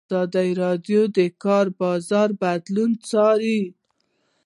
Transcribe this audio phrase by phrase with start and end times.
[0.09, 3.61] ازادي راډیو د د کار بازار بدلونونه څارلي.